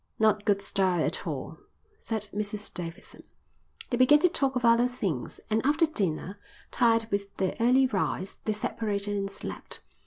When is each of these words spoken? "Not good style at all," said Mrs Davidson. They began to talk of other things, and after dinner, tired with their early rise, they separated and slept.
"Not 0.17 0.45
good 0.45 0.63
style 0.63 1.03
at 1.05 1.27
all," 1.27 1.59
said 1.99 2.27
Mrs 2.33 2.73
Davidson. 2.73 3.21
They 3.91 3.97
began 3.97 4.17
to 4.21 4.29
talk 4.29 4.55
of 4.55 4.65
other 4.65 4.87
things, 4.87 5.39
and 5.47 5.63
after 5.63 5.85
dinner, 5.85 6.39
tired 6.71 7.07
with 7.11 7.37
their 7.37 7.55
early 7.59 7.85
rise, 7.85 8.39
they 8.45 8.53
separated 8.53 9.15
and 9.15 9.29
slept. 9.29 9.81